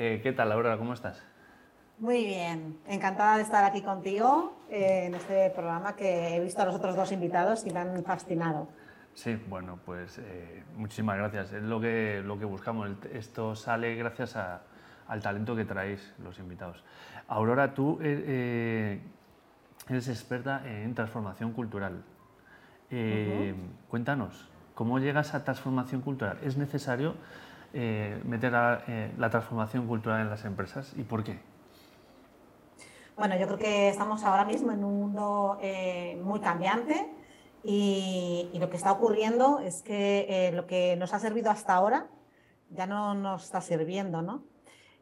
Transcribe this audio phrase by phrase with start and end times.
[0.00, 0.78] Eh, ¿Qué tal, Aurora?
[0.78, 1.20] ¿Cómo estás?
[1.98, 6.66] Muy bien, encantada de estar aquí contigo eh, en este programa que he visto a
[6.66, 8.68] los otros dos invitados y me han fascinado.
[9.14, 11.52] Sí, bueno, pues eh, muchísimas gracias.
[11.52, 12.88] Es lo que, lo que buscamos.
[13.12, 16.84] Esto sale gracias al talento que traéis los invitados.
[17.26, 19.00] Aurora, tú eres
[19.88, 22.04] experta en transformación cultural.
[23.88, 26.38] Cuéntanos, ¿cómo llegas a transformación cultural?
[26.44, 27.16] ¿Es necesario
[27.72, 31.38] meter la transformación cultural en las empresas y por qué?
[33.18, 37.10] Bueno, yo creo que estamos ahora mismo en un mundo eh, muy cambiante
[37.64, 42.06] y, lo que está ocurriendo es que eh, lo que nos ha servido hasta ahora
[42.70, 44.44] ya no nos está sirviendo, ¿no?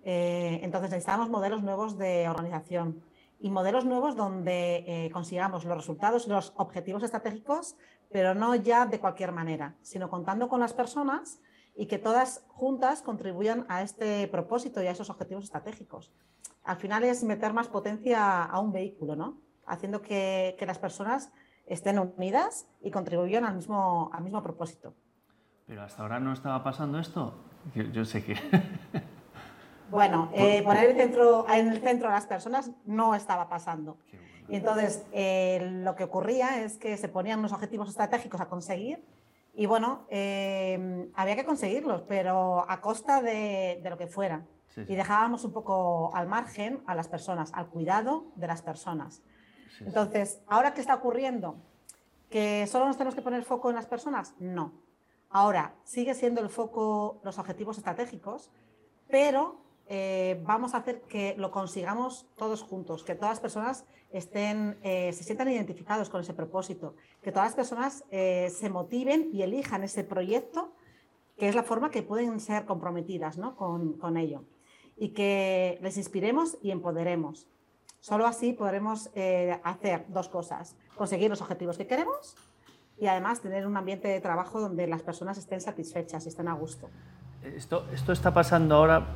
[0.02, 3.02] Eh, entonces necesitamos modelos nuevos de organización
[3.38, 7.76] y modelos nuevos donde consigamos los resultados y los objetivos estratégicos,
[8.10, 11.38] pero no ya de cualquier manera, sino contando con las personas
[11.76, 16.12] y que todas juntas contribuyan a este propósito y a esos objetivos estratégicos
[16.66, 19.38] al final es meter más potencia a un vehículo, ¿no?
[19.66, 21.32] Haciendo que, las personas
[21.64, 24.94] estén unidas y contribuyan al mismo, al mismo propósito.
[25.66, 27.34] Pero hasta ahora no estaba pasando esto.
[27.74, 28.36] Yo, sé que.
[29.88, 33.98] Bueno, eh, poner el centro, en el centro a las personas no estaba pasando.
[34.48, 39.04] Y entonces eh, lo que ocurría es que se ponían unos objetivos estratégicos a conseguir
[39.56, 44.44] y bueno, eh, había que conseguirlos, pero a costa de, de lo que fuera
[44.76, 49.22] y dejábamos un poco al margen a las personas, al cuidado de las personas.
[49.80, 51.56] Entonces, ¿ahora qué está ocurriendo?
[52.28, 54.34] ¿Que solo nos tenemos que poner foco en las personas?
[54.38, 54.72] No.
[55.30, 58.50] Ahora, sigue siendo el foco los objetivos estratégicos,
[59.08, 64.78] pero eh, vamos a hacer que lo consigamos todos juntos, que todas las personas estén,
[64.82, 69.42] eh, se sientan identificados con ese propósito, que todas las personas eh, se motiven y
[69.42, 70.72] elijan ese proyecto,
[71.36, 73.56] que es la forma que pueden ser comprometidas ¿no?
[73.56, 74.44] con, con ello
[74.96, 77.46] y que les inspiremos y empoderemos.
[78.00, 82.36] Solo así podremos eh, hacer dos cosas, conseguir los objetivos que queremos
[82.98, 86.54] y además tener un ambiente de trabajo donde las personas estén satisfechas y estén a
[86.54, 86.88] gusto.
[87.42, 89.06] Esto, esto está pasando ahora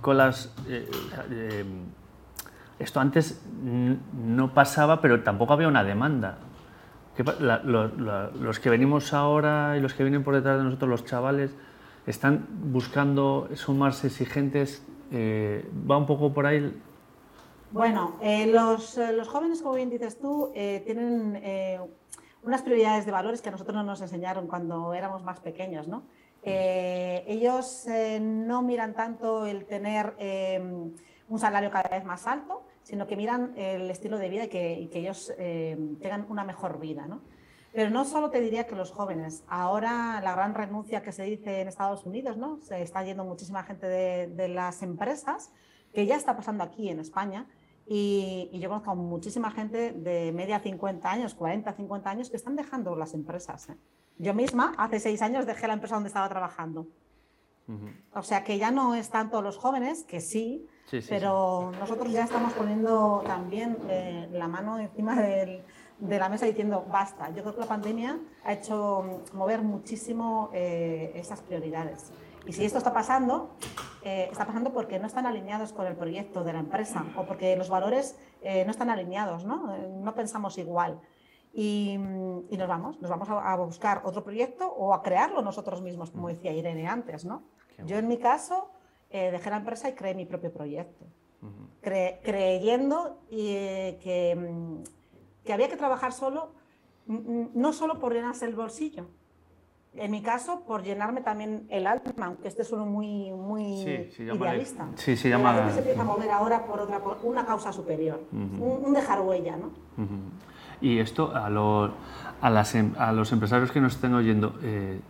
[0.00, 0.54] con las...
[0.68, 0.88] Eh,
[1.30, 1.64] eh,
[2.78, 6.38] esto antes no pasaba, pero tampoco había una demanda.
[7.18, 11.54] los que venimos ahora y los que vienen por detrás de nosotros, los chavales,
[12.06, 16.72] están buscando sumarse exigentes eh, ¿Va un poco por ahí?
[17.72, 21.42] Bueno, los, los, jóvenes, como bien dices tú, tienen
[22.42, 26.04] unas prioridades de valores que a nosotros no nos enseñaron cuando éramos más pequeños, ¿no?
[26.42, 27.86] Ellos
[28.20, 30.14] no miran tanto el tener
[31.28, 34.80] un salario cada vez más alto, sino que miran el estilo de vida y que,
[34.80, 37.20] y que ellos tengan una mejor vida, ¿no?
[37.72, 41.60] Pero no solo te diría que los jóvenes, ahora la gran renuncia que se dice
[41.60, 42.58] en Estados Unidos, ¿no?
[42.62, 45.52] Se está yendo muchísima gente de, las empresas,
[45.92, 47.46] que ya está pasando aquí en España,
[47.92, 52.94] y, yo conozco muchísima gente de media 50 años, 40, 50 años, que están dejando
[52.94, 53.68] las empresas.
[53.68, 53.76] ¿eh?
[54.16, 56.86] Yo misma, hace seis años, dejé la empresa donde estaba trabajando.
[58.14, 60.66] O sea que ya no es tanto los jóvenes, que sí,
[61.08, 65.62] pero nosotros ya estamos poniendo también eh, la mano encima del,
[65.98, 67.30] de la mesa diciendo basta.
[67.30, 72.12] Yo creo que la pandemia ha hecho mover muchísimo eh, esas prioridades.
[72.46, 73.54] Y si esto está pasando,
[74.02, 77.56] eh, está pasando porque no están alineados con el proyecto de la empresa o porque
[77.56, 79.76] los valores eh, no están alineados, ¿no?
[79.76, 81.00] no pensamos igual.
[81.52, 86.28] Y, nos vamos, nos vamos a, buscar otro proyecto o a crearlo nosotros mismos, como
[86.28, 87.24] decía Irene antes.
[87.24, 87.42] ¿no?
[87.84, 88.70] Yo en mi caso
[89.10, 91.06] dejé la empresa y creé mi propio proyecto,
[91.80, 94.84] creyendo que
[95.44, 96.52] que había que trabajar solo,
[97.06, 99.08] no solo por llenarse el bolsillo,
[99.96, 103.82] en mi caso, por llenarme también el alma, aunque este es uno muy, muy
[104.18, 104.86] idealista.
[104.94, 105.52] Sí, se llama...
[105.52, 109.20] La gente se empieza a mover ahora por, otra, por una causa superior, un, dejar
[109.20, 109.70] huella, ¿no?
[110.80, 115.00] Y esto a, a, las, em, a, los empresarios que nos estén oyendo, eh,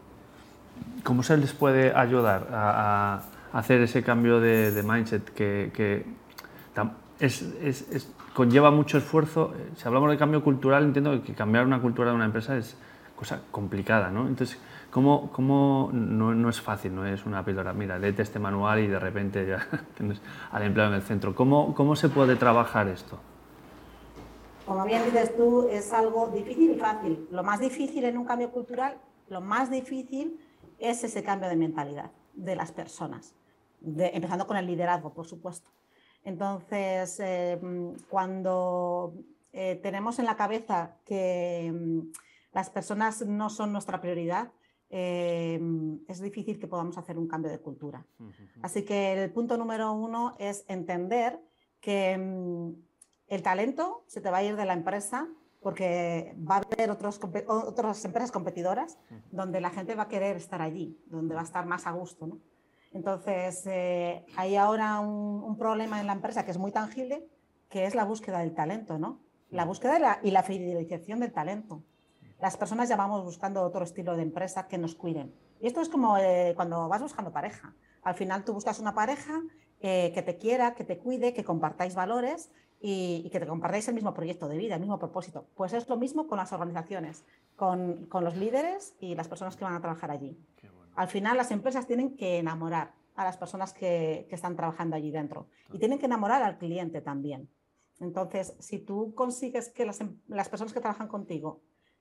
[1.04, 6.06] ¿cómo se les puede ayudar a, hacer ese cambio de, mindset que, que
[7.18, 9.52] es, es, conlleva mucho esfuerzo.
[9.76, 12.76] Si hablamos de cambio cultural, entiendo que cambiar una cultura de una empresa es
[13.16, 14.26] cosa complicada, ¿no?
[14.26, 14.58] Entonces,
[14.90, 17.72] ¿cómo, cómo no, no, es fácil, no es una píldora?
[17.72, 19.66] Mira, léete este manual y de repente ya
[19.96, 20.20] tienes
[20.50, 21.34] al empleado en el centro.
[21.34, 23.18] ¿Cómo, cómo se puede trabajar esto?
[24.66, 27.28] Como bien dices tú, es algo difícil y fácil.
[27.30, 28.98] Lo más difícil en un cambio cultural,
[29.28, 30.38] lo más difícil
[30.78, 33.34] es ese cambio de mentalidad de las personas,
[33.82, 35.70] empezando con el liderazgo, por supuesto.
[36.24, 39.14] Entonces, em, cuando
[39.52, 42.12] eh, tenemos en la cabeza que em,
[42.52, 44.52] las personas no son nuestra prioridad,
[44.90, 48.06] em, es difícil que podamos hacer un cambio de cultura.
[48.62, 51.40] Así que el punto número uno es entender
[51.80, 52.74] que em,
[53.28, 55.28] el talento se te va a ir de la empresa
[55.60, 58.98] porque va a haber otros, otras empresas competidoras
[59.30, 62.26] donde la gente va a querer estar allí, donde va a estar más a gusto.
[62.26, 62.38] ¿no?
[62.92, 67.28] Entonces, eh, hay ahora un, problema en la empresa que es muy tangible,
[67.68, 69.20] que es la búsqueda del talento, ¿no?
[69.50, 71.82] La búsqueda y la fidelización del talento.
[72.40, 75.34] Las personas ya vamos buscando otro estilo de empresa que nos cuiden.
[75.60, 77.74] Y esto es como eh, cuando vas buscando pareja.
[78.02, 79.42] Al final tú buscas una pareja
[79.80, 82.50] eh, que te quiera, que te cuide, que compartáis valores
[82.80, 85.48] y, que te compartáis el mismo proyecto de vida, el mismo propósito.
[85.54, 87.24] Pues es lo mismo con las organizaciones,
[87.56, 90.38] con, con los líderes y las personas que van a trabajar allí.
[90.96, 95.10] Al final las empresas tienen que enamorar a las personas que, que están trabajando allí
[95.10, 97.50] dentro y tienen que enamorar al cliente también.
[98.00, 101.60] Entonces, si tú consigues que las, em, las personas que trabajan contigo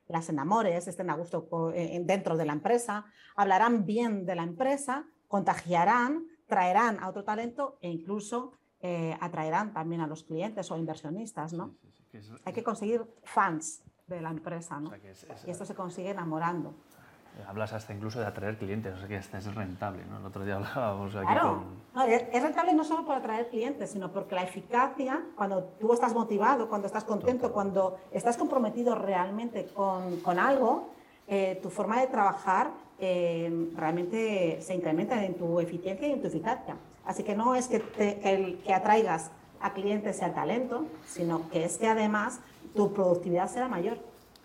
[0.10, 5.06] las enamores, estén a gusto eh, dentro de la empresa, hablarán bien de la empresa,
[5.28, 11.54] contagiarán, traerán a otro talento e incluso eh, atraerán también a los clientes o inversionistas,
[11.54, 11.78] ¿no?
[12.44, 14.92] Hay que conseguir fans de la empresa, ¿no?
[15.46, 16.76] y esto se consigue enamorando.
[17.48, 20.18] Hablas hasta incluso de atraer clientes, o sea que este es rentable, ¿no?
[20.20, 21.64] El otro día hablábamos aquí claro.
[21.94, 22.10] con...
[22.10, 26.68] es rentable no solo por atraer clientes, sino porque la eficacia, cuando tú estás motivado,
[26.68, 30.90] cuando estás contento, cuando estás comprometido realmente con, con algo,
[31.28, 36.28] eh, tu forma de trabajar eh, realmente se incrementa en tu eficiencia y en tu
[36.28, 36.76] eficacia.
[37.06, 41.66] Así que no es que, que, que atraigas a clientes y al talento, sino que
[41.66, 42.40] es que además
[42.76, 43.98] tu productividad será mayor.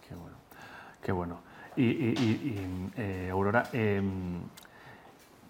[0.09, 0.37] Qué bueno,
[1.03, 1.54] qué bueno.
[1.77, 2.15] Y,
[2.97, 4.43] eh, Aurora, em,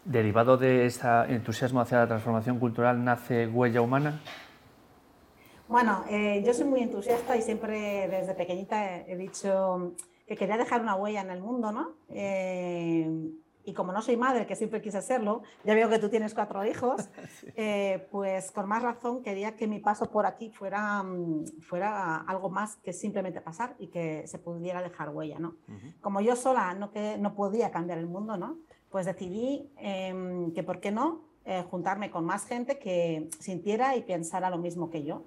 [0.04, 4.20] derivado de este entusiasmo hacia la transformación cultural, ¿nace Huella Humana?
[5.68, 9.94] Bueno, eh, yo soy muy entusiasta y siempre desde pequeñita he dicho
[10.26, 11.92] que quería dejar una huella en el mundo, ¿no?
[13.64, 16.64] Y como no soy madre, que siempre quise serlo, ya veo que tú tienes cuatro
[16.64, 17.08] hijos,
[17.56, 22.50] eh, pues con más razón quería que mi paso por aquí fuera, mm, fuera algo
[22.50, 25.56] más que simplemente pasar y que se pudiera dejar huella, ¿no?
[26.00, 28.58] Como yo sola no, que, no podía cambiar el mundo, ¿no?
[28.90, 31.22] Pues decidí em, que, ¿por qué no?
[31.46, 35.24] Eh, juntarme con más gente que sintiera y pensara lo mismo que yo.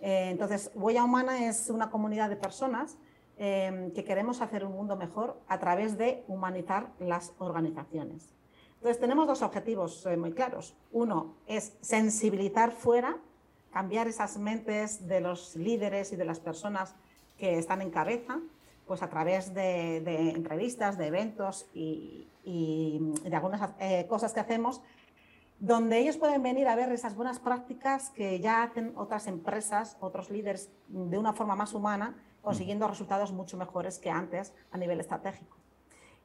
[0.00, 2.98] Eh, entonces, Huella Humana es una comunidad de personas
[3.36, 8.32] Em, que queremos hacer un mundo mejor a través de humanizar las organizaciones.
[8.76, 10.76] Entonces, tenemos dos objetivos eh, muy claros.
[10.92, 13.16] Uno es sensibilizar fuera,
[13.72, 16.94] cambiar esas mentes de los líderes y de las personas
[17.36, 18.38] que están en cabeza,
[18.86, 19.96] pues a través de,
[20.30, 24.80] entrevistas, de eventos y, de algunas eh, cosas que hacemos,
[25.58, 30.30] donde ellos pueden venir a ver esas buenas prácticas que ya hacen otras empresas, otros
[30.30, 32.14] líderes de una forma más humana
[32.44, 35.56] consiguiendo resultados mucho mejores que antes a nivel estratégico.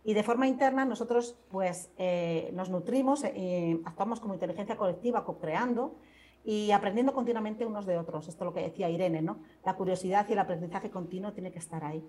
[0.03, 5.95] Y de forma interna nosotros pues eh, nos nutrimos, eh, actuamos como inteligencia colectiva, co-creando
[6.43, 8.27] y aprendiendo continuamente unos de otros.
[8.27, 9.39] Esto es lo que decía Irene, ¿no?
[9.65, 12.03] La curiosidad y el aprendizaje continuo tiene que estar ahí.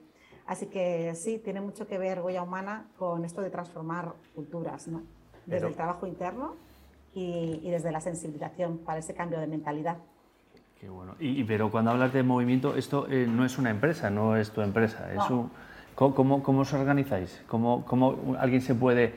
[0.47, 5.03] Así que sí, tiene mucho que ver huella humana con esto de transformar culturas, ¿no?
[5.47, 6.55] Desde el trabajo interno
[7.13, 9.99] y, y desde la sensibilización para ese cambio de mentalidad.
[10.81, 11.15] Qué bueno.
[11.21, 14.63] Y, pero cuando hablas de movimiento, esto eh, no es una empresa, no es tu
[14.63, 15.13] empresa.
[15.13, 15.51] Es un,
[15.95, 17.43] ¿cómo, cómo, os organizáis?
[17.49, 19.13] ¿Cómo, ¿Cómo, alguien se puede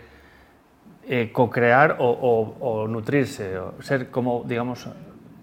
[1.07, 3.57] eh, co-crear o, o, nutrirse?
[3.57, 4.89] O ser como, digamos,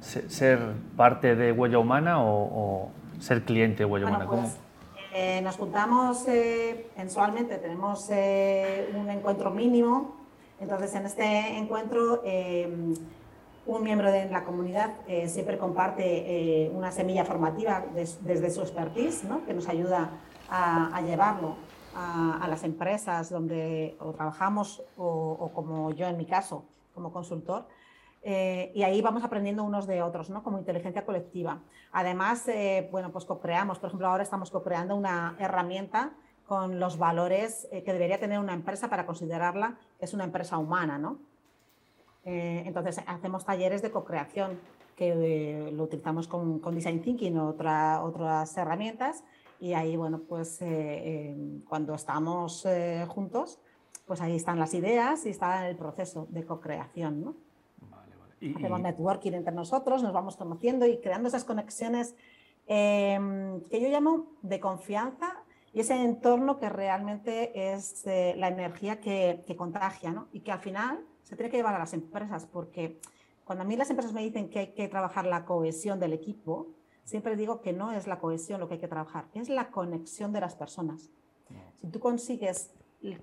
[0.01, 0.59] ser,
[0.95, 4.27] parte de Huella Humana o, ser cliente de Huella Humana?
[4.27, 4.59] Pues,
[5.15, 6.27] eh, nos juntamos
[6.99, 10.17] mensualmente, tenemos un encuentro mínimo.
[10.61, 12.23] Entonces, en este encuentro
[13.77, 19.23] un miembro de la comunidad eh, siempre comparte eh, una semilla formativa desde su expertise,
[19.25, 19.45] ¿no?
[19.47, 20.11] que nos ayuda
[20.51, 21.55] a, llevarlo
[21.95, 27.69] a, las empresas donde trabajamos o, como yo en mi caso, como consultor.
[28.23, 30.43] Eh, y ahí vamos aprendiendo unos de otros, ¿no?
[30.43, 31.61] como inteligencia colectiva.
[31.93, 32.47] Además,
[32.91, 36.11] bueno, pues co-creamos, por ejemplo, ahora estamos co-creando una herramienta
[36.45, 40.99] con los valores que debería tener una empresa para considerarla que es una empresa humana,
[40.99, 41.30] ¿no?
[42.25, 44.59] Eh, entonces, hacemos talleres de co-creación
[44.97, 49.25] que eh, lo utilizamos con, Design Thinking o otra, otras herramientas
[49.59, 51.37] y ahí, bueno, pues eh,
[51.69, 52.67] cuando estamos
[53.09, 53.59] juntos,
[54.07, 57.35] pues ahí están las ideas y está el proceso de co-creación, ¿no?
[58.57, 62.15] Hacemos networking entre nosotros, nos vamos conociendo y creando esas conexiones
[62.67, 65.40] em, que yo llamo de confianza
[65.73, 70.29] y ese entorno que realmente es la energía que, que contagia, ¿no?
[70.33, 72.99] Y que al final se tiene que llevar a las empresas, porque
[73.45, 76.69] cuando a mí las empresas me dicen que hay que trabajar la cohesión del equipo,
[77.05, 80.33] siempre digo que no es la cohesión lo que hay que trabajar, es la conexión
[80.33, 81.11] de las personas.
[81.81, 82.73] Si tú consigues